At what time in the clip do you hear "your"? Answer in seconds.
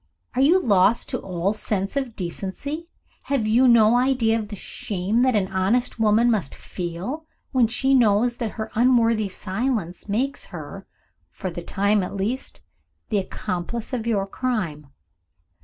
14.07-14.25